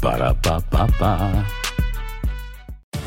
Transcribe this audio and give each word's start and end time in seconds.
Para, 0.00 0.32
pa, 0.34 0.58
pa, 0.70 0.86
pa. 0.98 1.59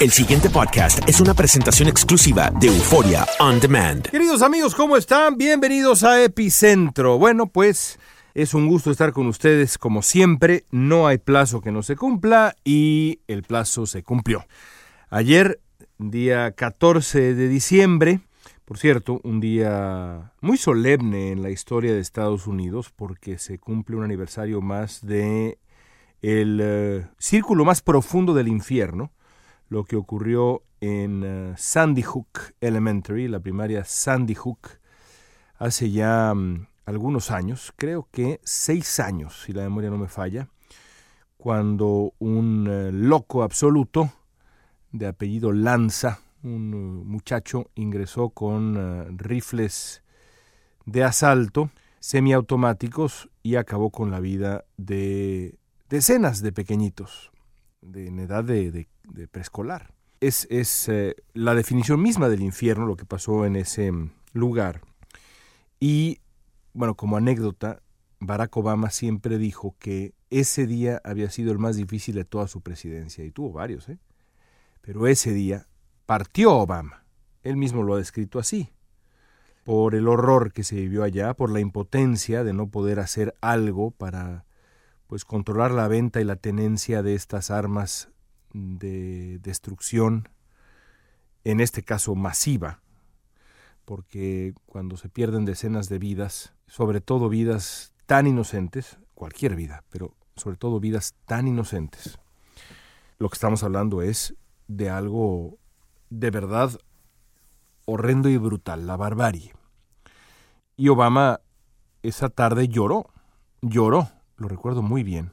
El 0.00 0.10
siguiente 0.10 0.48
podcast 0.50 1.00
es 1.08 1.20
una 1.20 1.34
presentación 1.34 1.88
exclusiva 1.88 2.50
de 2.60 2.68
Euforia 2.68 3.26
On 3.40 3.58
Demand. 3.58 4.08
Queridos 4.08 4.42
amigos, 4.42 4.74
¿cómo 4.74 4.96
están? 4.96 5.36
Bienvenidos 5.36 6.04
a 6.04 6.22
Epicentro. 6.22 7.18
Bueno, 7.18 7.46
pues 7.46 7.98
es 8.34 8.54
un 8.54 8.68
gusto 8.68 8.90
estar 8.90 9.12
con 9.12 9.26
ustedes 9.26 9.78
como 9.78 10.02
siempre. 10.02 10.64
No 10.70 11.06
hay 11.06 11.18
plazo 11.18 11.60
que 11.60 11.72
no 11.72 11.82
se 11.82 11.96
cumpla 11.96 12.54
y 12.64 13.20
el 13.26 13.42
plazo 13.42 13.86
se 13.86 14.02
cumplió. 14.02 14.46
Ayer, 15.10 15.60
día 15.98 16.52
14 16.52 17.34
de 17.34 17.48
diciembre, 17.48 18.20
por 18.68 18.76
cierto, 18.76 19.20
un 19.24 19.40
día 19.40 20.32
muy 20.42 20.58
solemne 20.58 21.32
en 21.32 21.42
la 21.42 21.48
historia 21.48 21.94
de 21.94 22.00
Estados 22.00 22.46
Unidos 22.46 22.92
porque 22.94 23.38
se 23.38 23.58
cumple 23.58 23.96
un 23.96 24.04
aniversario 24.04 24.60
más 24.60 25.04
de 25.04 25.58
el 26.20 26.60
eh, 26.62 27.06
círculo 27.18 27.64
más 27.64 27.80
profundo 27.80 28.34
del 28.34 28.46
infierno, 28.46 29.10
lo 29.68 29.84
que 29.84 29.96
ocurrió 29.96 30.62
en 30.80 31.22
eh, 31.24 31.54
Sandy 31.56 32.02
Hook 32.02 32.54
Elementary, 32.60 33.28
la 33.28 33.40
primaria 33.40 33.84
Sandy 33.84 34.34
Hook, 34.34 34.78
hace 35.58 35.90
ya 35.90 36.32
mm, 36.34 36.66
algunos 36.86 37.30
años, 37.30 37.72
creo 37.76 38.08
que 38.10 38.40
seis 38.44 39.00
años, 39.00 39.42
si 39.44 39.52
la 39.52 39.62
memoria 39.62 39.90
no 39.90 39.98
me 39.98 40.08
falla, 40.08 40.48
cuando 41.36 42.14
un 42.18 42.66
eh, 42.68 42.90
loco 42.92 43.42
absoluto 43.42 44.10
de 44.92 45.06
apellido 45.06 45.52
Lanza, 45.52 46.20
un 46.42 46.72
uh, 46.72 47.04
muchacho, 47.04 47.70
ingresó 47.74 48.30
con 48.30 49.18
rifles 49.18 50.02
de 50.86 51.04
asalto 51.04 51.70
semiautomáticos 52.00 53.28
y 53.42 53.56
acabó 53.56 53.90
con 53.90 54.10
la 54.10 54.20
vida 54.20 54.64
de 54.76 55.58
decenas 55.90 56.40
de 56.40 56.52
pequeñitos 56.52 57.32
de, 57.80 58.06
en 58.06 58.18
edad 58.20 58.44
de, 58.44 58.70
de- 59.04 59.28
preescolar. 59.28 59.92
Es, 60.20 60.46
es 60.50 60.88
eh, 60.88 61.14
la 61.32 61.54
definición 61.54 62.02
misma 62.02 62.28
del 62.28 62.42
infierno 62.42 62.86
lo 62.86 62.96
que 62.96 63.04
pasó 63.04 63.44
en 63.46 63.56
ese 63.56 63.92
mm, 63.92 64.10
lugar. 64.32 64.80
Y, 65.80 66.20
bueno, 66.72 66.94
como 66.96 67.16
anécdota, 67.16 67.82
Barack 68.20 68.56
Obama 68.56 68.90
siempre 68.90 69.38
dijo 69.38 69.76
que 69.78 70.12
ese 70.30 70.66
día 70.66 71.00
había 71.04 71.30
sido 71.30 71.52
el 71.52 71.58
más 71.58 71.76
difícil 71.76 72.16
de 72.16 72.24
toda 72.24 72.48
su 72.48 72.60
presidencia, 72.60 73.24
y 73.24 73.30
tuvo 73.30 73.52
varios, 73.52 73.88
¿eh? 73.88 73.98
Pero 74.80 75.06
ese 75.06 75.32
día 75.32 75.68
partió 76.06 76.54
Obama. 76.54 77.04
Él 77.42 77.56
mismo 77.56 77.82
lo 77.82 77.94
ha 77.94 77.98
descrito 77.98 78.38
así. 78.38 78.70
Por 79.64 79.94
el 79.94 80.08
horror 80.08 80.52
que 80.52 80.64
se 80.64 80.76
vivió 80.76 81.02
allá, 81.02 81.34
por 81.34 81.50
la 81.50 81.60
impotencia 81.60 82.42
de 82.42 82.54
no 82.54 82.68
poder 82.68 82.98
hacer 83.00 83.34
algo 83.40 83.90
para 83.90 84.46
pues 85.08 85.24
controlar 85.24 85.72
la 85.72 85.88
venta 85.88 86.20
y 86.20 86.24
la 86.24 86.36
tenencia 86.36 87.02
de 87.02 87.14
estas 87.14 87.50
armas 87.50 88.10
de 88.52 89.38
destrucción, 89.40 90.28
en 91.44 91.60
este 91.60 91.82
caso 91.82 92.14
masiva, 92.14 92.82
porque 93.84 94.54
cuando 94.66 94.98
se 94.98 95.08
pierden 95.08 95.46
decenas 95.46 95.88
de 95.88 95.98
vidas, 95.98 96.52
sobre 96.66 97.00
todo 97.00 97.30
vidas 97.30 97.94
tan 98.04 98.26
inocentes, 98.26 98.98
cualquier 99.14 99.56
vida, 99.56 99.82
pero 99.88 100.14
sobre 100.36 100.58
todo 100.58 100.78
vidas 100.78 101.14
tan 101.24 101.48
inocentes, 101.48 102.18
lo 103.18 103.30
que 103.30 103.34
estamos 103.34 103.62
hablando 103.62 104.02
es 104.02 104.34
de 104.68 104.90
algo 104.90 105.58
de 106.10 106.30
verdad 106.30 106.78
horrendo 107.86 108.28
y 108.28 108.36
brutal, 108.36 108.86
la 108.86 108.98
barbarie. 108.98 109.54
Y 110.76 110.90
Obama 110.90 111.40
esa 112.02 112.28
tarde 112.28 112.68
lloró, 112.68 113.10
lloró, 113.62 114.10
lo 114.38 114.48
recuerdo 114.48 114.82
muy 114.82 115.02
bien, 115.02 115.32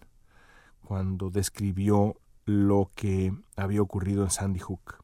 cuando 0.84 1.30
describió 1.30 2.20
lo 2.46 2.92
que 2.96 3.34
había 3.56 3.82
ocurrido 3.82 4.24
en 4.24 4.30
Sandy 4.30 4.60
Hook. 4.60 4.98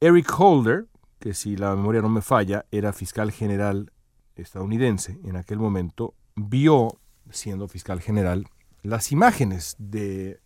Eric 0.00 0.32
Holder, 0.38 0.86
que 1.18 1.34
si 1.34 1.56
la 1.56 1.74
memoria 1.74 2.02
no 2.02 2.08
me 2.08 2.22
falla, 2.22 2.66
era 2.70 2.92
fiscal 2.92 3.30
general 3.30 3.92
estadounidense 4.36 5.20
en 5.24 5.36
aquel 5.36 5.58
momento, 5.58 6.14
vio, 6.34 6.98
siendo 7.30 7.68
fiscal 7.68 8.00
general, 8.00 8.46
las 8.82 9.12
imágenes 9.12 9.76
de 9.78 10.40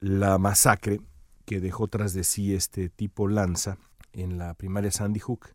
la 0.00 0.38
masacre 0.38 1.00
que 1.44 1.60
dejó 1.60 1.88
tras 1.88 2.12
de 2.12 2.24
sí 2.24 2.54
este 2.54 2.88
tipo 2.88 3.26
Lanza 3.26 3.78
en 4.12 4.38
la 4.38 4.54
primaria 4.54 4.90
Sandy 4.90 5.20
Hook. 5.20 5.54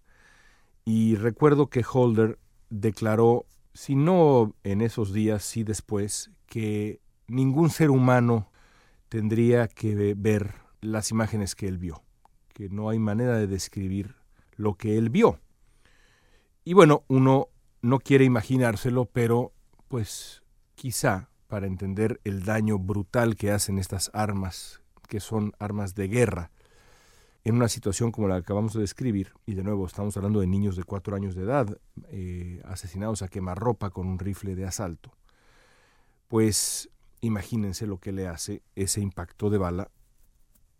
Y 0.85 1.15
recuerdo 1.15 1.67
que 1.67 1.85
Holder 1.89 2.39
declaró, 2.69 3.45
si 3.73 3.95
no 3.95 4.55
en 4.63 4.81
esos 4.81 5.13
días, 5.13 5.43
sí 5.43 5.63
después, 5.63 6.31
que 6.45 7.01
ningún 7.27 7.69
ser 7.69 7.89
humano 7.89 8.51
tendría 9.09 9.67
que 9.67 10.13
ver 10.15 10.55
las 10.81 11.11
imágenes 11.11 11.55
que 11.55 11.67
él 11.67 11.77
vio, 11.77 12.03
que 12.53 12.69
no 12.69 12.89
hay 12.89 12.99
manera 12.99 13.37
de 13.37 13.47
describir 13.47 14.15
lo 14.55 14.75
que 14.75 14.97
él 14.97 15.09
vio. 15.09 15.39
Y 16.63 16.73
bueno, 16.73 17.03
uno 17.07 17.49
no 17.81 17.99
quiere 17.99 18.25
imaginárselo, 18.25 19.05
pero 19.05 19.53
pues 19.87 20.43
quizá 20.75 21.29
para 21.47 21.67
entender 21.67 22.19
el 22.23 22.43
daño 22.43 22.79
brutal 22.79 23.35
que 23.35 23.51
hacen 23.51 23.77
estas 23.77 24.09
armas, 24.13 24.81
que 25.07 25.19
son 25.19 25.53
armas 25.59 25.93
de 25.93 26.07
guerra, 26.07 26.51
en 27.45 27.55
una 27.55 27.67
situación 27.67 28.11
como 28.11 28.27
la 28.27 28.35
que 28.35 28.41
acabamos 28.41 28.73
de 28.73 28.81
describir, 28.81 29.33
y 29.45 29.53
de 29.53 29.63
nuevo 29.63 29.85
estamos 29.85 30.15
hablando 30.15 30.39
de 30.39 30.47
niños 30.47 30.75
de 30.75 30.83
cuatro 30.83 31.15
años 31.15 31.35
de 31.35 31.43
edad, 31.43 31.77
eh, 32.09 32.61
asesinados 32.65 33.21
a 33.21 33.27
quemarropa 33.27 33.89
con 33.89 34.07
un 34.07 34.19
rifle 34.19 34.55
de 34.55 34.65
asalto, 34.65 35.11
pues 36.29 36.89
imagínense 37.21 37.85
lo 37.85 37.99
que 37.99 38.11
le 38.11 38.27
hace 38.27 38.61
ese 38.75 39.01
impacto 39.01 39.49
de 39.49 39.57
bala, 39.57 39.91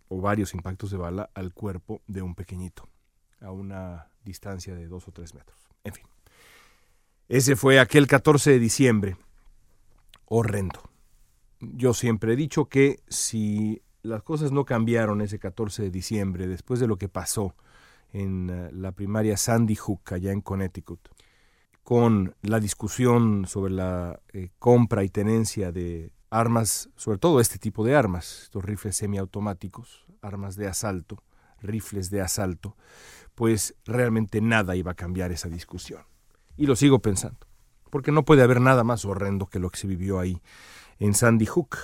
o 0.08 0.22
varios 0.22 0.54
impactos 0.54 0.92
de 0.92 0.98
bala, 0.98 1.30
al 1.34 1.54
cuerpo 1.54 2.02
de 2.08 2.22
un 2.22 2.36
pequeñito, 2.36 2.88
a 3.42 3.52
una 3.52 4.08
distancia 4.24 4.74
de 4.76 4.88
dos 4.88 5.08
o 5.08 5.12
tres 5.12 5.34
metros. 5.34 5.58
En 5.84 5.94
fin, 5.94 6.06
ese 7.28 7.56
fue 7.56 7.80
aquel 7.80 8.08
14 8.08 8.52
de 8.52 8.60
diciembre, 8.60 9.18
horrendo. 10.26 10.82
Yo 11.60 11.94
siempre 11.94 12.34
he 12.34 12.36
dicho 12.36 12.66
que 12.66 13.00
si 13.08 13.82
las 14.04 14.22
cosas 14.22 14.52
no 14.52 14.66
cambiaron 14.66 15.22
ese 15.22 15.40
14 15.40 15.84
de 15.84 15.90
diciembre, 15.90 16.48
después 16.48 16.80
de 16.80 16.88
lo 16.88 16.98
que 16.98 17.10
pasó 17.10 17.56
en 18.12 18.50
eh, 18.50 18.70
la 18.72 18.92
primaria 18.92 19.38
Sandy 19.38 19.76
Hook, 19.76 20.14
allá 20.14 20.32
en 20.32 20.42
Connecticut, 20.42 21.10
con 21.84 22.36
la 22.42 22.60
discusión 22.60 23.46
sobre 23.48 23.74
la 23.74 24.20
eh, 24.34 24.50
compra 24.60 25.04
y 25.04 25.10
tenencia 25.10 25.72
de 25.72 26.14
armas, 26.30 26.90
sobre 26.96 27.18
todo 27.18 27.40
este 27.40 27.58
tipo 27.58 27.84
de 27.84 27.96
armas, 27.96 28.44
estos 28.44 28.64
rifles 28.64 28.98
semiautomáticos, 28.98 30.06
armas 30.22 30.56
de 30.56 30.68
asalto, 30.68 31.24
rifles 31.62 32.10
de 32.10 32.22
asalto, 32.22 32.76
pues 33.36 33.76
realmente 33.86 34.42
nada 34.42 34.76
iba 34.76 34.92
a 34.92 34.96
cambiar 34.96 35.32
esa 35.32 35.50
discusión. 35.50 36.04
Y 36.58 36.66
lo 36.66 36.76
sigo 36.76 37.00
pensando, 37.00 37.48
porque 37.90 38.12
no 38.12 38.26
puede 38.26 38.44
haber 38.44 38.62
nada 38.62 38.84
más 38.84 39.06
horrendo 39.06 39.48
que 39.48 39.60
lo 39.60 39.70
que 39.70 39.80
se 39.80 39.88
vivió 39.88 40.20
ahí 40.20 40.42
en 41.00 41.14
Sandy 41.14 41.46
Hook. 41.46 41.78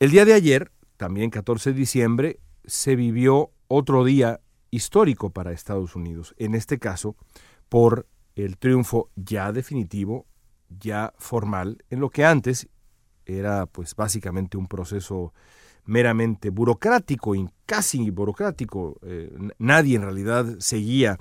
El 0.00 0.12
día 0.12 0.24
de 0.24 0.32
ayer, 0.32 0.70
también 0.96 1.28
14 1.28 1.72
de 1.72 1.78
diciembre, 1.80 2.38
se 2.64 2.94
vivió 2.94 3.50
otro 3.66 4.04
día 4.04 4.40
histórico 4.70 5.30
para 5.30 5.50
Estados 5.50 5.96
Unidos, 5.96 6.36
en 6.38 6.54
este 6.54 6.78
caso 6.78 7.16
por 7.68 8.06
el 8.36 8.58
triunfo 8.58 9.10
ya 9.16 9.50
definitivo, 9.50 10.24
ya 10.68 11.12
formal, 11.18 11.82
en 11.90 11.98
lo 11.98 12.10
que 12.10 12.24
antes 12.24 12.68
era 13.26 13.66
pues 13.66 13.96
básicamente 13.96 14.56
un 14.56 14.68
proceso 14.68 15.34
meramente 15.84 16.50
burocrático 16.50 17.34
y 17.34 17.48
casi 17.66 18.10
burocrático. 18.10 19.00
Eh, 19.02 19.36
nadie 19.58 19.96
en 19.96 20.02
realidad 20.02 20.46
seguía 20.60 21.18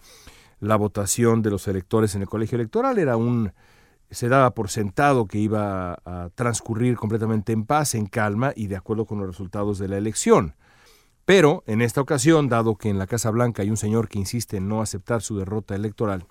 la 0.60 0.76
votación 0.76 1.42
de 1.42 1.50
los 1.50 1.68
electores 1.68 2.14
en 2.14 2.22
el 2.22 2.30
colegio 2.30 2.58
electoral, 2.58 3.00
era 3.00 3.18
un 3.18 3.52
se 4.10 4.30
daba 4.30 4.52
por 4.52 4.70
sentado 4.70 5.28
que 5.28 5.38
iba 5.38 6.00
a 6.06 6.30
transcurrir 6.36 6.96
completamente 6.96 7.54
en 7.54 7.66
paz, 7.66 7.96
en 7.96 8.06
calma 8.06 8.54
y 8.56 8.68
de 8.68 8.76
acuerdo 8.76 9.06
con 9.06 9.20
los 9.20 9.28
resultados 9.28 9.80
de 9.80 9.88
la 9.88 9.98
elección. 9.98 10.56
Pero 11.26 11.64
en 11.68 11.82
esta 11.82 12.00
ocasión, 12.00 12.48
dado 12.48 12.78
que 12.78 12.90
en 12.90 12.98
la 12.98 13.08
Casa 13.08 13.32
Blanca 13.32 13.62
hay 13.62 13.70
un 13.70 13.78
señor 13.78 14.08
que 14.08 14.20
insiste 14.20 14.58
en 14.58 14.70
no 14.70 14.82
aceptar 14.82 15.22
su 15.22 15.38
derrota 15.38 15.76
electoral, 15.76 16.26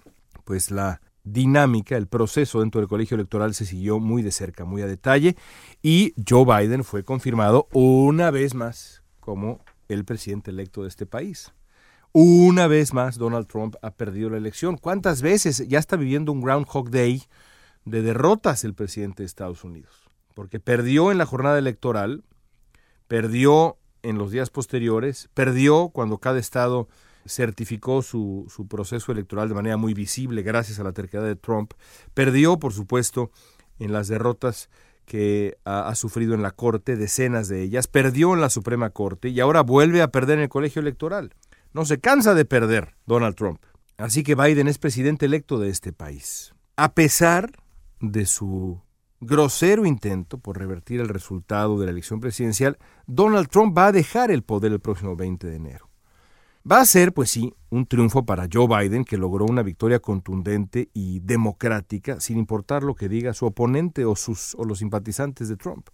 pues 0.44 0.70
la 0.70 1.02
dinámica, 1.22 1.96
el 1.96 2.06
proceso 2.06 2.60
dentro 2.60 2.80
del 2.80 2.88
colegio 2.88 3.16
electoral 3.16 3.52
se 3.52 3.66
siguió 3.66 3.98
muy 3.98 4.22
de 4.22 4.30
cerca, 4.30 4.64
muy 4.64 4.80
a 4.80 4.86
detalle, 4.86 5.36
y 5.82 6.14
Joe 6.26 6.44
Biden 6.44 6.84
fue 6.84 7.02
confirmado 7.02 7.68
una 7.72 8.30
vez 8.30 8.54
más 8.54 9.02
como 9.20 9.60
el 9.88 10.04
presidente 10.04 10.50
electo 10.50 10.82
de 10.82 10.88
este 10.88 11.04
país. 11.04 11.52
Una 12.12 12.66
vez 12.66 12.94
más 12.94 13.18
Donald 13.18 13.46
Trump 13.48 13.74
ha 13.82 13.90
perdido 13.90 14.30
la 14.30 14.38
elección. 14.38 14.78
¿Cuántas 14.78 15.20
veces 15.20 15.68
ya 15.68 15.78
está 15.78 15.96
viviendo 15.96 16.32
un 16.32 16.40
Groundhog 16.40 16.88
Day 16.90 17.22
de 17.86 18.02
derrotas 18.02 18.64
el 18.64 18.74
presidente 18.74 19.22
de 19.22 19.26
Estados 19.26 19.64
Unidos? 19.64 20.10
Porque 20.34 20.60
perdió 20.60 21.10
en 21.10 21.16
la 21.16 21.24
jornada 21.24 21.58
electoral, 21.58 22.22
perdió 23.08 23.78
en 24.02 24.18
los 24.18 24.30
días 24.30 24.50
posteriores, 24.50 25.30
perdió 25.32 25.88
cuando 25.88 26.18
cada 26.18 26.38
estado 26.38 26.88
certificó 27.26 28.02
su, 28.02 28.46
su, 28.54 28.68
proceso 28.68 29.10
electoral 29.10 29.48
de 29.48 29.54
manera 29.54 29.76
muy 29.76 29.94
visible 29.94 30.42
gracias 30.42 30.78
a 30.78 30.84
la 30.84 30.92
terquedad 30.92 31.24
de 31.24 31.36
Trump, 31.36 31.72
perdió, 32.14 32.58
por 32.58 32.72
supuesto, 32.72 33.30
en 33.78 33.92
las 33.92 34.08
derrotas 34.08 34.68
que 35.06 35.56
ha, 35.64 35.88
ha, 35.88 35.94
sufrido 35.94 36.34
en 36.34 36.42
la 36.42 36.50
Corte, 36.50 36.96
decenas 36.96 37.48
de 37.48 37.62
ellas, 37.62 37.86
perdió 37.86 38.34
en 38.34 38.40
la 38.40 38.50
Suprema 38.50 38.90
Corte 38.90 39.28
y 39.28 39.40
ahora 39.40 39.62
vuelve 39.62 40.02
a 40.02 40.12
perder 40.12 40.38
en 40.38 40.44
el 40.44 40.48
colegio 40.48 40.80
electoral. 40.82 41.34
No 41.72 41.84
se 41.84 41.98
cansa 41.98 42.34
de 42.34 42.44
perder 42.44 42.94
Donald 43.06 43.36
Trump. 43.36 43.60
Así 43.98 44.22
que 44.22 44.34
Biden 44.34 44.68
es 44.68 44.78
presidente 44.78 45.26
electo 45.26 45.58
de 45.58 45.70
este 45.70 45.92
país. 45.92 46.52
A 46.76 46.92
pesar 46.94 47.52
de 48.00 48.26
su 48.26 48.80
grosero 49.20 49.86
intento 49.86 50.38
por 50.38 50.58
revertir 50.58 51.00
el 51.00 51.08
resultado 51.08 51.78
de 51.78 51.86
la 51.86 51.92
elección 51.92 52.20
presidencial, 52.20 52.78
Donald 53.06 53.48
Trump 53.48 53.76
va 53.76 53.88
a 53.88 53.92
dejar 53.92 54.30
el 54.30 54.42
poder 54.42 54.72
el 54.72 54.80
próximo 54.80 55.16
20 55.16 55.46
de 55.46 55.56
enero. 55.56 55.88
Va 56.70 56.80
a 56.80 56.84
ser, 56.84 57.12
pues 57.12 57.30
sí, 57.30 57.54
un 57.70 57.86
triunfo 57.86 58.26
para 58.26 58.48
Joe 58.52 58.66
Biden, 58.66 59.04
que 59.04 59.16
logró 59.16 59.44
una 59.44 59.62
victoria 59.62 60.00
contundente 60.00 60.90
y 60.92 61.20
democrática, 61.20 62.18
sin 62.18 62.38
importar 62.38 62.82
lo 62.82 62.96
que 62.96 63.08
diga 63.08 63.34
su 63.34 63.46
oponente 63.46 64.04
o, 64.04 64.16
sus, 64.16 64.56
o 64.56 64.64
los 64.64 64.80
simpatizantes 64.80 65.48
de 65.48 65.56
Trump. 65.56 65.88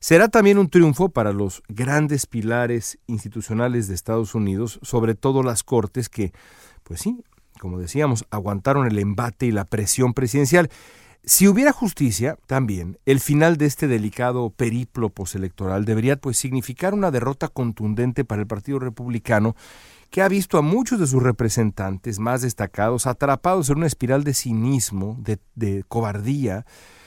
Será 0.00 0.28
también 0.28 0.58
un 0.58 0.68
triunfo 0.68 1.08
para 1.08 1.32
los 1.32 1.62
grandes 1.68 2.26
pilares 2.26 2.98
institucionales 3.06 3.86
de 3.86 3.94
Estados 3.94 4.34
Unidos, 4.34 4.80
sobre 4.82 5.14
todo 5.14 5.44
las 5.44 5.62
cortes 5.62 6.08
que, 6.08 6.32
pues 6.82 7.00
sí, 7.00 7.22
como 7.60 7.78
decíamos, 7.78 8.24
aguantaron 8.30 8.86
el 8.86 8.98
embate 8.98 9.46
y 9.46 9.52
la 9.52 9.64
presión 9.64 10.14
presidencial 10.14 10.68
si 11.28 11.48
hubiera 11.48 11.72
justicia, 11.72 12.38
también, 12.46 13.00
el 13.04 13.18
final 13.18 13.56
de 13.56 13.66
este 13.66 13.88
delicado 13.88 14.50
periplo 14.50 15.10
postelectoral 15.10 15.84
debería 15.84 16.14
pues 16.14 16.38
significar 16.38 16.94
una 16.94 17.10
derrota 17.10 17.48
contundente 17.48 18.24
para 18.24 18.42
el 18.42 18.46
Partido 18.46 18.78
Republicano, 18.78 19.56
que 20.10 20.22
ha 20.22 20.28
visto 20.28 20.56
a 20.56 20.62
muchos 20.62 21.00
de 21.00 21.08
sus 21.08 21.20
representantes 21.20 22.20
más 22.20 22.42
destacados 22.42 23.08
atrapados 23.08 23.68
en 23.70 23.78
una 23.78 23.88
espiral 23.88 24.22
de 24.22 24.34
cinismo, 24.34 25.18
de, 25.18 25.84
cobardía, 25.88 26.64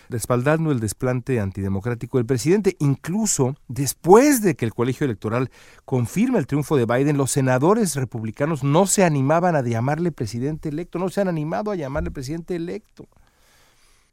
respaldando 0.10 0.74
el 0.74 0.82
desplante 0.82 1.40
antidemocrático 1.40 2.18
del 2.18 2.26
presidente. 2.26 2.76
Incluso 2.80 3.56
después 3.70 4.42
de 4.42 4.56
que 4.56 4.66
el 4.66 4.74
colegio 4.74 5.06
electoral 5.06 5.50
confirma 5.86 6.40
el 6.40 6.48
triunfo 6.48 6.76
de 6.76 6.86
Biden, 6.86 7.16
los 7.16 7.32
senadores 7.32 7.96
republicanos 7.96 8.66
no 8.66 8.86
se 8.86 9.06
animaban 9.06 9.56
a 9.56 9.62
llamarle 9.62 10.12
presidente 10.12 10.68
electo, 10.68 11.00
no 11.00 11.08
se 11.08 11.22
han 11.22 11.30
animado 11.30 11.72
a 11.72 11.76
llamarle 11.76 12.12
presidente 12.12 12.58
electo 12.58 13.08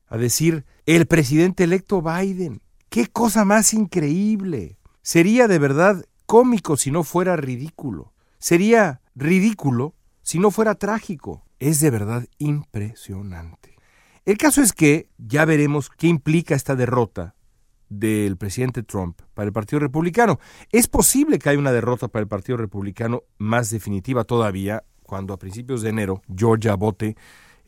a 0.08 0.16
decir, 0.16 0.64
el 0.86 1.06
presidente 1.06 1.64
electo 1.64 2.02
Biden. 2.02 2.60
¡Qué 2.88 3.06
cosa 3.06 3.44
más 3.44 3.74
increíble! 3.74 4.78
Sería 5.02 5.48
de 5.48 5.58
verdad 5.58 6.04
cómico 6.26 6.76
si 6.76 6.90
no 6.90 7.04
fuera 7.04 7.36
ridículo. 7.36 8.12
Sería 8.38 9.00
ridículo 9.14 9.94
si 10.22 10.38
no 10.38 10.50
fuera 10.50 10.74
trágico. 10.74 11.44
Es 11.58 11.80
de 11.80 11.90
verdad 11.90 12.26
impresionante. 12.38 13.76
El 14.24 14.38
caso 14.38 14.60
es 14.60 14.72
que 14.72 15.08
ya 15.18 15.44
veremos 15.44 15.88
qué 15.88 16.08
implica 16.08 16.54
esta 16.54 16.74
derrota 16.74 17.36
del 17.88 18.36
presidente 18.36 18.82
Trump 18.82 19.20
para 19.34 19.46
el 19.46 19.52
Partido 19.52 19.78
Republicano. 19.78 20.40
Es 20.72 20.88
posible 20.88 21.38
que 21.38 21.48
haya 21.48 21.58
una 21.58 21.72
derrota 21.72 22.08
para 22.08 22.22
el 22.22 22.28
Partido 22.28 22.58
Republicano 22.58 23.22
más 23.38 23.70
definitiva 23.70 24.24
todavía 24.24 24.84
cuando 25.04 25.32
a 25.32 25.38
principios 25.38 25.82
de 25.82 25.90
enero 25.90 26.22
Georgia 26.34 26.74
vote 26.74 27.16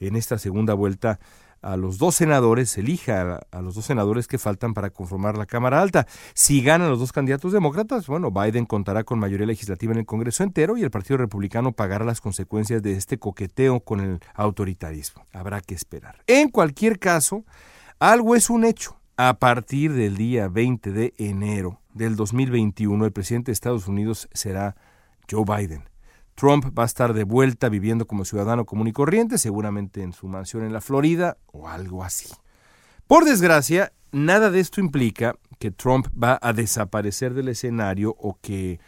en 0.00 0.17
esta 0.17 0.38
segunda 0.38 0.75
vuelta 0.75 1.20
a 1.62 1.76
los 1.76 1.99
dos 1.99 2.14
senadores, 2.14 2.76
elija 2.78 3.40
a, 3.50 3.62
los 3.62 3.75
dos 3.75 3.84
senadores 3.84 4.26
que 4.26 4.38
faltan 4.38 4.75
para 4.75 4.90
conformar 4.90 5.37
la 5.37 5.46
Cámara 5.46 5.81
Alta. 5.81 6.06
Si 6.34 6.62
ganan 6.62 6.90
los 6.90 6.99
dos 6.99 7.12
candidatos 7.12 7.52
demócratas, 7.52 8.06
bueno, 8.06 8.31
Biden 8.31 8.66
contará 8.66 9.05
con 9.05 9.19
mayoría 9.19 9.46
legislativa 9.46 9.93
en 9.93 10.00
el 10.00 10.06
Congreso 10.06 10.43
entero 10.43 10.76
y 10.76 10.82
el 10.82 10.90
Partido 10.90 11.19
Republicano 11.19 11.72
pagará 11.72 12.05
las 12.05 12.20
consecuencias 12.20 12.82
de 12.82 12.93
este 12.93 13.19
coqueteo 13.19 13.81
con 13.81 14.00
el 14.00 14.20
autoritarismo. 14.34 15.26
Habrá 15.32 15.60
que 15.60 15.75
esperar. 15.75 16.22
En 16.26 16.49
cualquier 16.49 16.99
caso, 16.99 17.44
algo 17.99 18.37
es 18.37 18.50
un 18.50 18.64
hecho. 18.64 18.96
A 19.16 19.40
partir 19.40 19.94
del 19.94 20.16
día 20.16 20.46
20 20.46 20.93
de 20.93 21.14
enero 21.19 21.81
del 21.93 22.14
2021, 22.14 23.04
el 23.04 23.12
presidente 23.12 23.50
de 23.50 23.54
Estados 23.54 23.88
Unidos 23.88 24.28
será 24.32 24.76
Joe 25.28 25.44
Biden. 25.44 25.88
Trump 26.38 26.66
va 26.78 26.85
a 26.85 26.87
estar 26.87 27.14
de 27.14 27.25
vuelta 27.25 27.68
viviendo 27.68 28.07
como 28.07 28.25
ciudadano 28.25 28.64
común 28.64 28.87
y 28.87 28.92
corriente, 28.92 29.38
seguramente 29.38 30.02
en 30.04 30.12
su 30.12 30.28
mansión 30.28 30.64
en 30.64 30.73
la 30.73 30.80
Florida 30.80 31.37
o 31.47 31.66
algo 31.66 32.04
así. 32.04 32.28
Por 33.09 33.25
desgracia, 33.25 33.92
nada 34.12 34.49
de 34.49 34.61
esto 34.61 34.80
implica 34.80 35.35
que 35.59 35.73
Trump 35.73 36.07
va 36.16 36.38
a 36.40 36.52
desaparecer 36.52 37.35
del 37.35 37.49
escenario 37.49 38.14
o 38.21 38.38
que 38.40 38.78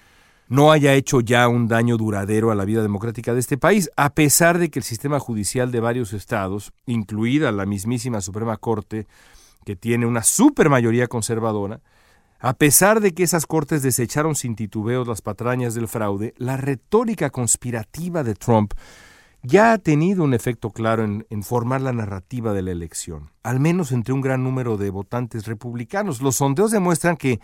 no 0.46 0.70
haya 0.70 0.94
hecho 0.94 1.20
ya 1.20 1.48
un 1.48 1.66
daño 1.66 1.96
duradero 1.96 2.52
a 2.52 2.54
la 2.54 2.64
vida 2.64 2.82
democrática 2.82 3.34
de 3.34 3.40
este 3.40 3.58
país, 3.58 3.90
a 3.96 4.14
pesar 4.14 4.58
de 4.58 4.70
que 4.70 4.78
el 4.78 4.84
sistema 4.84 5.18
judicial 5.18 5.72
de 5.72 5.80
varios 5.80 6.12
estados, 6.12 6.72
incluida 6.86 7.50
la 7.50 7.66
mismísima 7.66 8.20
Suprema 8.20 8.58
Corte, 8.58 9.08
que 9.64 9.74
tiene 9.74 10.06
una 10.06 10.22
supermayoría 10.22 11.08
conservadora, 11.08 11.80
a 12.40 12.54
pesar 12.54 13.00
de 13.00 13.12
que 13.12 13.22
esas 13.22 13.46
cortes 13.46 13.82
desecharon 13.82 14.34
sin 14.34 14.56
titubeos 14.56 15.06
las 15.06 15.20
patrañas 15.20 15.74
del 15.74 15.88
fraude, 15.88 16.34
la 16.38 16.56
retórica 16.56 17.28
conspirativa 17.28 18.24
de 18.24 18.34
Trump 18.34 18.72
ya 19.42 19.72
ha 19.72 19.78
tenido 19.78 20.24
un 20.24 20.32
efecto 20.34 20.70
claro 20.70 21.04
en, 21.04 21.42
formar 21.42 21.82
la 21.82 21.92
narrativa 21.92 22.52
de 22.52 22.62
la 22.62 22.70
elección, 22.70 23.30
al 23.42 23.60
menos 23.60 23.92
entre 23.92 24.14
un 24.14 24.20
gran 24.20 24.42
número 24.42 24.78
de 24.78 24.90
votantes 24.90 25.46
republicanos. 25.46 26.22
Los 26.22 26.36
sondeos 26.36 26.70
demuestran 26.70 27.16
que, 27.16 27.40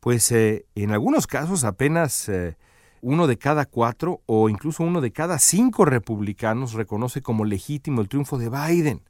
pues, 0.00 0.30
eh, 0.32 0.66
en 0.74 0.92
algunos 0.92 1.26
casos 1.26 1.64
apenas 1.64 2.28
eh, 2.28 2.56
uno 3.02 3.26
de 3.26 3.38
cada 3.38 3.66
cuatro 3.66 4.22
o 4.26 4.48
incluso 4.48 4.82
uno 4.82 5.00
de 5.00 5.12
cada 5.12 5.38
cinco 5.38 5.84
republicanos 5.84 6.72
reconoce 6.74 7.22
como 7.22 7.44
legítimo 7.44 8.00
el 8.00 8.08
triunfo 8.08 8.38
de 8.38 8.50
Biden. 8.50 9.02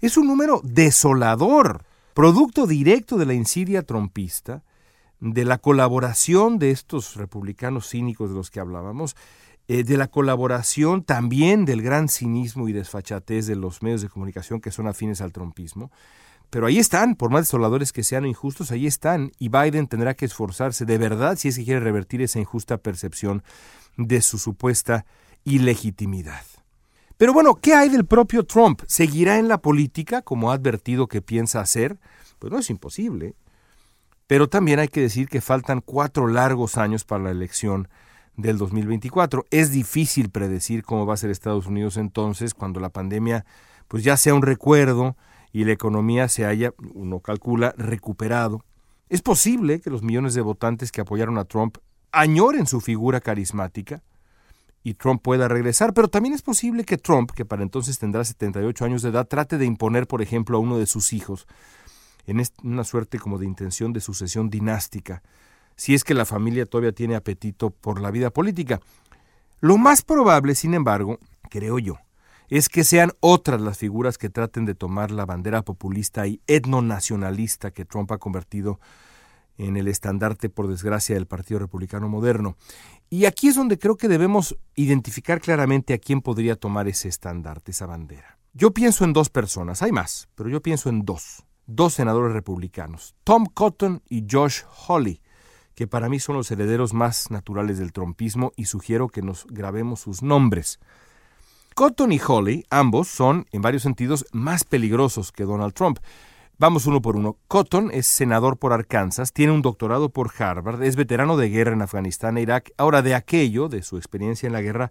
Es 0.00 0.16
un 0.16 0.26
número 0.26 0.60
desolador 0.62 1.84
producto 2.18 2.66
directo 2.66 3.16
de 3.16 3.26
la 3.26 3.34
insidia 3.34 3.84
trompista, 3.84 4.64
de 5.20 5.44
la 5.44 5.58
colaboración 5.58 6.58
de 6.58 6.72
estos 6.72 7.14
republicanos 7.14 7.90
cínicos 7.90 8.30
de 8.30 8.34
los 8.34 8.50
que 8.50 8.58
hablábamos, 8.58 9.14
eh, 9.68 9.84
de 9.84 9.96
la 9.96 10.08
colaboración 10.08 11.04
también 11.04 11.64
del 11.64 11.80
gran 11.80 12.08
cinismo 12.08 12.68
y 12.68 12.72
desfachatez 12.72 13.46
de 13.46 13.54
los 13.54 13.84
medios 13.84 14.02
de 14.02 14.08
comunicación 14.08 14.60
que 14.60 14.72
son 14.72 14.88
afines 14.88 15.20
al 15.20 15.30
trompismo. 15.30 15.92
Pero 16.50 16.66
ahí 16.66 16.78
están, 16.78 17.14
por 17.14 17.30
más 17.30 17.42
desoladores 17.42 17.92
que 17.92 18.02
sean 18.02 18.26
injustos, 18.26 18.72
ahí 18.72 18.88
están, 18.88 19.30
y 19.38 19.48
Biden 19.48 19.86
tendrá 19.86 20.14
que 20.14 20.24
esforzarse 20.24 20.86
de 20.86 20.98
verdad 20.98 21.36
si 21.38 21.46
es 21.46 21.56
que 21.56 21.64
quiere 21.64 21.78
revertir 21.78 22.20
esa 22.20 22.40
injusta 22.40 22.78
percepción 22.78 23.44
de 23.96 24.22
su 24.22 24.38
supuesta 24.38 25.06
ilegitimidad. 25.44 26.42
Pero 27.18 27.32
bueno, 27.32 27.56
¿qué 27.56 27.74
hay 27.74 27.88
del 27.88 28.06
propio 28.06 28.44
Trump? 28.44 28.82
¿Seguirá 28.86 29.38
en 29.38 29.48
la 29.48 29.58
política 29.58 30.22
como 30.22 30.50
ha 30.50 30.54
advertido 30.54 31.08
que 31.08 31.20
piensa 31.20 31.60
hacer? 31.60 31.98
Pues 32.38 32.52
no 32.52 32.60
es 32.60 32.70
imposible. 32.70 33.34
Pero 34.28 34.48
también 34.48 34.78
hay 34.78 34.86
que 34.86 35.00
decir 35.00 35.28
que 35.28 35.40
faltan 35.40 35.80
cuatro 35.80 36.28
largos 36.28 36.78
años 36.78 37.04
para 37.04 37.24
la 37.24 37.30
elección 37.32 37.88
del 38.36 38.56
2024. 38.56 39.46
Es 39.50 39.72
difícil 39.72 40.30
predecir 40.30 40.84
cómo 40.84 41.06
va 41.06 41.14
a 41.14 41.16
ser 41.16 41.30
Estados 41.30 41.66
Unidos 41.66 41.96
entonces 41.96 42.54
cuando 42.54 42.78
la 42.78 42.90
pandemia 42.90 43.44
pues 43.88 44.04
ya 44.04 44.16
sea 44.16 44.34
un 44.34 44.42
recuerdo 44.42 45.16
y 45.52 45.64
la 45.64 45.72
economía 45.72 46.28
se 46.28 46.46
haya, 46.46 46.72
uno 46.94 47.18
calcula, 47.18 47.74
recuperado. 47.76 48.64
Es 49.08 49.22
posible 49.22 49.80
que 49.80 49.90
los 49.90 50.04
millones 50.04 50.34
de 50.34 50.42
votantes 50.42 50.92
que 50.92 51.00
apoyaron 51.00 51.36
a 51.38 51.46
Trump 51.46 51.78
añoren 52.12 52.66
su 52.66 52.80
figura 52.80 53.20
carismática 53.20 54.04
y 54.82 54.94
Trump 54.94 55.22
pueda 55.22 55.48
regresar, 55.48 55.92
pero 55.92 56.08
también 56.08 56.34
es 56.34 56.42
posible 56.42 56.84
que 56.84 56.98
Trump, 56.98 57.30
que 57.32 57.44
para 57.44 57.62
entonces 57.62 57.98
tendrá 57.98 58.24
78 58.24 58.84
años 58.84 59.02
de 59.02 59.10
edad, 59.10 59.26
trate 59.26 59.58
de 59.58 59.66
imponer, 59.66 60.06
por 60.06 60.22
ejemplo, 60.22 60.56
a 60.56 60.60
uno 60.60 60.78
de 60.78 60.86
sus 60.86 61.12
hijos 61.12 61.46
en 62.26 62.42
una 62.62 62.84
suerte 62.84 63.18
como 63.18 63.38
de 63.38 63.46
intención 63.46 63.92
de 63.92 64.00
sucesión 64.00 64.50
dinástica, 64.50 65.22
si 65.76 65.94
es 65.94 66.04
que 66.04 66.12
la 66.12 66.26
familia 66.26 66.66
todavía 66.66 66.92
tiene 66.92 67.16
apetito 67.16 67.70
por 67.70 68.00
la 68.00 68.10
vida 68.10 68.30
política. 68.30 68.80
Lo 69.60 69.78
más 69.78 70.02
probable, 70.02 70.54
sin 70.54 70.74
embargo, 70.74 71.18
creo 71.48 71.78
yo, 71.78 71.96
es 72.50 72.68
que 72.68 72.84
sean 72.84 73.12
otras 73.20 73.60
las 73.60 73.78
figuras 73.78 74.18
que 74.18 74.28
traten 74.28 74.66
de 74.66 74.74
tomar 74.74 75.10
la 75.10 75.24
bandera 75.24 75.62
populista 75.62 76.26
y 76.26 76.40
etnonacionalista 76.46 77.70
que 77.70 77.86
Trump 77.86 78.12
ha 78.12 78.18
convertido 78.18 78.78
en 79.58 79.76
el 79.76 79.88
estandarte, 79.88 80.48
por 80.48 80.68
desgracia, 80.68 81.14
del 81.14 81.26
Partido 81.26 81.60
Republicano 81.60 82.08
Moderno. 82.08 82.56
Y 83.10 83.26
aquí 83.26 83.48
es 83.48 83.56
donde 83.56 83.78
creo 83.78 83.96
que 83.96 84.08
debemos 84.08 84.56
identificar 84.74 85.40
claramente 85.40 85.92
a 85.92 85.98
quién 85.98 86.22
podría 86.22 86.56
tomar 86.56 86.88
ese 86.88 87.08
estandarte, 87.08 87.72
esa 87.72 87.86
bandera. 87.86 88.38
Yo 88.54 88.72
pienso 88.72 89.04
en 89.04 89.12
dos 89.12 89.28
personas, 89.28 89.82
hay 89.82 89.92
más, 89.92 90.28
pero 90.34 90.48
yo 90.48 90.62
pienso 90.62 90.88
en 90.88 91.04
dos, 91.04 91.44
dos 91.66 91.94
senadores 91.94 92.32
republicanos, 92.32 93.14
Tom 93.24 93.46
Cotton 93.46 94.02
y 94.08 94.24
Josh 94.28 94.62
Hawley, 94.86 95.20
que 95.74 95.86
para 95.86 96.08
mí 96.08 96.18
son 96.18 96.36
los 96.36 96.50
herederos 96.50 96.92
más 96.94 97.30
naturales 97.30 97.78
del 97.78 97.92
trompismo 97.92 98.52
y 98.56 98.64
sugiero 98.64 99.08
que 99.08 99.22
nos 99.22 99.46
grabemos 99.46 100.00
sus 100.00 100.22
nombres. 100.22 100.80
Cotton 101.74 102.10
y 102.10 102.18
Hawley, 102.18 102.64
ambos, 102.70 103.06
son, 103.06 103.46
en 103.52 103.62
varios 103.62 103.84
sentidos, 103.84 104.26
más 104.32 104.64
peligrosos 104.64 105.30
que 105.30 105.44
Donald 105.44 105.74
Trump. 105.74 106.00
Vamos 106.60 106.86
uno 106.86 107.00
por 107.00 107.14
uno. 107.14 107.36
Cotton 107.46 107.90
es 107.92 108.08
senador 108.08 108.58
por 108.58 108.72
Arkansas, 108.72 109.32
tiene 109.32 109.52
un 109.52 109.62
doctorado 109.62 110.08
por 110.08 110.32
Harvard, 110.36 110.82
es 110.82 110.96
veterano 110.96 111.36
de 111.36 111.50
guerra 111.50 111.72
en 111.72 111.82
Afganistán 111.82 112.36
e 112.36 112.42
Irak. 112.42 112.72
Ahora, 112.76 113.00
de 113.00 113.14
aquello, 113.14 113.68
de 113.68 113.82
su 113.82 113.96
experiencia 113.96 114.48
en 114.48 114.52
la 114.52 114.60
guerra, 114.60 114.90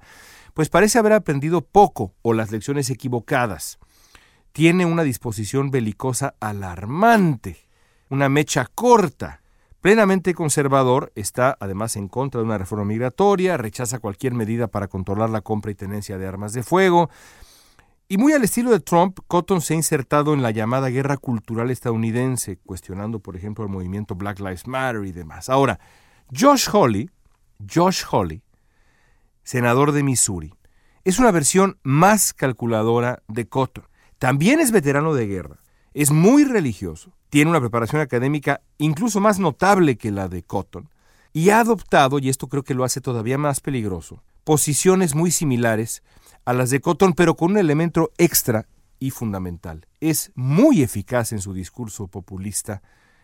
pues 0.54 0.70
parece 0.70 0.98
haber 0.98 1.12
aprendido 1.12 1.60
poco 1.60 2.14
o 2.22 2.32
las 2.32 2.52
lecciones 2.52 2.90
equivocadas. 2.90 3.80
Tiene 4.54 4.86
una 4.86 5.04
disposición 5.04 5.70
belicosa 5.70 6.36
alarmante, 6.40 7.68
una 8.10 8.30
mecha 8.30 8.66
corta 8.74 9.42
Plenamente 9.82 10.34
conservador, 10.34 11.14
está 11.16 11.56
además 11.60 11.96
en 11.96 12.08
contra 12.08 12.42
de 12.42 12.46
una 12.46 12.58
reforma 12.58 12.84
migratoria, 12.84 13.58
rechaza 13.58 14.00
cualquier 14.00 14.34
medida 14.34 14.68
para 14.68 14.88
controlar 14.88 15.30
la 15.30 15.42
compra 15.42 15.72
y 15.72 15.76
tenencia 15.76 16.18
de 16.18 16.28
armas 16.28 16.52
de 16.52 16.64
fuego. 16.64 17.10
Y 18.10 18.18
muy 18.18 18.32
al 18.32 18.44
estilo 18.46 18.72
de 18.72 18.80
Trump, 18.80 19.20
Cotton 19.28 19.60
se 19.60 19.74
ha 19.74 19.76
insertado 19.76 20.34
en 20.34 20.42
la 20.42 20.52
llamada 20.52 20.88
guerra 20.88 21.18
cultural 21.18 21.72
estadounidense, 21.72 22.58
cuestionando, 22.66 23.20
por 23.20 23.36
ejemplo, 23.36 23.66
el 23.66 23.70
movimiento 23.70 24.16
Black 24.16 24.40
Lives 24.40 24.66
Matter 24.66 25.04
y 25.04 25.12
demás. 25.12 25.50
Ahora, 25.50 25.78
Josh 26.34 26.70
Hawley, 26.70 27.10
Josh 27.70 28.04
Hawley, 28.10 28.42
senador 29.44 29.92
de 29.92 30.04
Missouri, 30.04 30.54
es 31.04 31.20
una 31.20 31.32
versión 31.32 31.80
más 31.84 32.34
calculadora 32.34 33.24
de 33.28 33.50
Cotton. 33.50 33.84
También 34.20 34.62
es 34.62 34.72
veterano 34.72 35.14
de 35.14 35.28
guerra, 35.28 35.58
es 35.94 36.10
muy 36.10 36.46
religioso, 36.46 37.12
tiene 37.30 37.52
una 37.52 37.60
preparación 37.60 38.02
académica 38.02 38.62
incluso 38.78 39.20
más 39.20 39.38
notable 39.38 39.98
que 39.98 40.12
la 40.12 40.30
de 40.30 40.44
Cotton, 40.44 40.90
y 41.34 41.50
ha 41.50 41.60
adoptado, 41.60 42.20
y 42.20 42.30
esto 42.30 42.48
creo 42.48 42.64
que 42.64 42.74
lo 42.74 42.86
hace 42.86 43.02
todavía 43.02 43.38
más 43.38 43.60
peligroso, 43.60 44.24
posiciones 44.46 45.14
muy 45.14 45.30
similares 45.30 46.04
a 46.48 46.54
las 46.54 46.70
de 46.70 46.80
Cotton, 46.80 47.12
pero 47.12 47.36
con 47.36 47.52
un 47.52 47.58
elemento 47.58 48.14
extra 48.18 48.70
y 49.00 49.12
fundamental. 49.12 49.86
Es 50.00 50.32
muy 50.34 50.82
eficaz 50.82 51.34
en 51.34 51.42
su 51.42 51.54
discurso 51.54 52.08
populista 52.08 52.82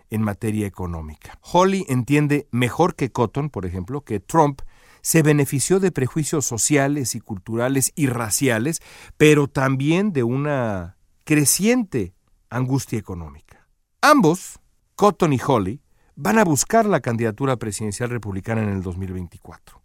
en 0.09 0.21
materia 0.21 0.67
económica. 0.67 1.39
Holly 1.41 1.85
entiende 1.87 2.49
mejor 2.51 2.95
que 2.95 3.13
Cotton, 3.13 3.49
por 3.49 3.65
ejemplo, 3.65 4.01
que 4.01 4.19
Trump 4.19 4.61
se 5.01 5.21
benefició 5.21 5.79
de 5.79 5.93
prejuicios 5.93 6.45
sociales 6.45 7.15
y 7.15 7.21
culturales 7.21 7.93
y 7.95 8.07
raciales, 8.07 8.81
pero 9.15 9.47
también 9.47 10.11
de 10.11 10.23
una 10.23 10.97
creciente 11.23 12.15
angustia 12.49 12.99
económica. 12.99 13.69
Ambos, 14.01 14.59
Cotton 14.95 15.31
y 15.31 15.39
Holly, 15.39 15.81
van 16.17 16.39
a 16.39 16.43
buscar 16.43 16.85
la 16.85 16.99
candidatura 16.99 17.55
presidencial 17.55 18.09
republicana 18.09 18.63
en 18.63 18.69
el 18.69 18.81
2024. 18.81 19.82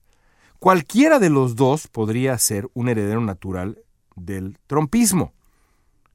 Cualquiera 0.58 1.20
de 1.20 1.30
los 1.30 1.54
dos 1.54 1.86
podría 1.86 2.36
ser 2.38 2.68
un 2.74 2.88
heredero 2.88 3.20
natural 3.20 3.78
del 4.16 4.58
trompismo, 4.66 5.32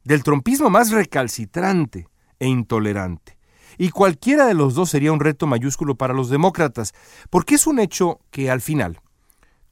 del 0.03 0.21
trompismo 0.23 0.69
más 0.69 0.91
recalcitrante 0.91 2.09
e 2.39 2.47
intolerante. 2.47 3.37
Y 3.77 3.89
cualquiera 3.89 4.45
de 4.45 4.53
los 4.53 4.75
dos 4.75 4.89
sería 4.89 5.13
un 5.13 5.21
reto 5.21 5.47
mayúsculo 5.47 5.95
para 5.95 6.13
los 6.13 6.29
demócratas, 6.29 6.93
porque 7.29 7.55
es 7.55 7.67
un 7.67 7.79
hecho 7.79 8.19
que 8.31 8.51
al 8.51 8.59
final 8.59 8.99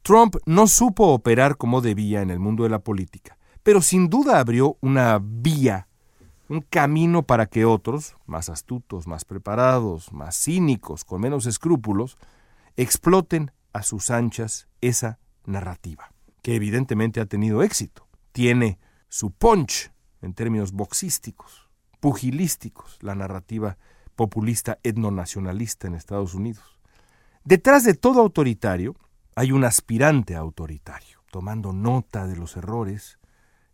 Trump 0.02 0.36
no 0.46 0.66
supo 0.66 1.08
operar 1.08 1.58
como 1.58 1.82
debía 1.82 2.22
en 2.22 2.30
el 2.30 2.38
mundo 2.38 2.64
de 2.64 2.70
la 2.70 2.80
política, 2.80 3.36
pero 3.62 3.82
sin 3.82 4.08
duda 4.08 4.40
abrió 4.40 4.78
una 4.80 5.20
vía 5.22 5.86
un 6.48 6.60
camino 6.60 7.22
para 7.22 7.46
que 7.46 7.64
otros, 7.64 8.16
más 8.26 8.48
astutos, 8.48 9.06
más 9.06 9.24
preparados, 9.24 10.12
más 10.12 10.36
cínicos, 10.36 11.04
con 11.04 11.20
menos 11.20 11.46
escrúpulos, 11.46 12.18
exploten 12.76 13.52
a 13.72 13.82
sus 13.82 14.10
anchas 14.10 14.68
esa 14.80 15.18
narrativa, 15.44 16.12
que 16.42 16.54
evidentemente 16.54 17.20
ha 17.20 17.26
tenido 17.26 17.62
éxito. 17.62 18.08
Tiene 18.32 18.78
su 19.08 19.30
punch 19.30 19.92
en 20.20 20.34
términos 20.34 20.72
boxísticos, 20.72 21.68
pugilísticos, 22.00 22.98
la 23.02 23.14
narrativa 23.14 23.76
populista 24.16 24.78
etnonacionalista 24.82 25.86
en 25.86 25.94
Estados 25.94 26.34
Unidos. 26.34 26.78
Detrás 27.44 27.84
de 27.84 27.94
todo 27.94 28.20
autoritario 28.20 28.94
hay 29.34 29.52
un 29.52 29.64
aspirante 29.64 30.36
autoritario, 30.36 31.20
tomando 31.30 31.72
nota 31.72 32.26
de 32.26 32.36
los 32.36 32.56
errores, 32.56 33.18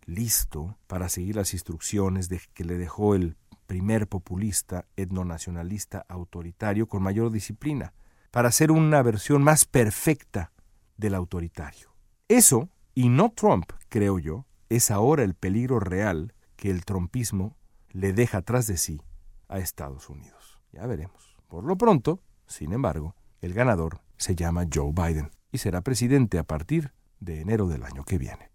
listo 0.07 0.79
para 0.87 1.09
seguir 1.09 1.37
las 1.37 1.53
instrucciones 1.53 2.29
de, 2.29 2.41
que 2.55 2.65
le 2.65 2.79
dejó 2.79 3.15
el 3.15 3.37
primer 3.67 4.09
populista 4.09 4.87
etnonacionalista 4.97 6.07
autoritario 6.09 6.89
con 6.89 7.03
mayor 7.03 7.31
disciplina, 7.31 7.93
para 8.31 8.53
ser 8.53 8.71
una 8.71 9.03
versión 9.03 9.43
más 9.43 9.65
perfecta 9.65 10.53
del 10.97 11.15
autoritario. 11.15 11.95
Eso, 12.29 12.69
y 12.95 13.09
no 13.09 13.31
Trump, 13.31 13.73
creo 13.89 14.19
yo, 14.19 14.47
es 14.69 14.91
ahora 14.91 15.23
el 15.23 15.35
peligro 15.35 15.81
real 15.81 16.35
que 16.57 16.71
el 16.71 16.85
trumpismo 16.85 17.57
le 17.91 18.13
deja 18.13 18.43
tras 18.43 18.67
de 18.67 18.77
sí 18.77 19.01
a 19.49 19.59
Estados 19.59 20.09
Unidos. 20.11 20.61
Ya 20.73 20.87
veremos. 20.87 21.37
Por 21.49 21.65
lo 21.65 21.77
pronto, 21.77 22.21
sin 22.47 22.73
embargo, 22.73 23.15
el 23.41 23.55
ganador 23.55 24.01
se 24.17 24.35
llama 24.35 24.67
Joe 24.73 24.93
Biden 24.93 25.31
y 25.53 25.59
será 25.59 25.81
presidente 25.81 26.39
a 26.39 26.45
partir 26.45 26.93
de 27.21 27.41
enero 27.41 27.69
del 27.69 27.85
año 27.85 28.05
que 28.05 28.19
viene. 28.19 28.51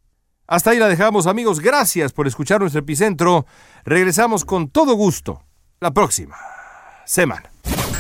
Hasta 0.46 0.72
ahí 0.72 0.80
la 0.80 0.88
dejamos, 0.88 1.26
amigos. 1.26 1.60
Gracias 1.60 2.12
por 2.12 2.28
escuchar 2.28 2.60
nuestro 2.60 2.82
epicentro. 2.82 3.46
Regresamos 3.86 4.46
con 4.46 4.70
todo 4.70 4.94
gusto 4.94 5.42
la 5.80 5.92
próxima 5.92 6.36
semana. 7.06 7.53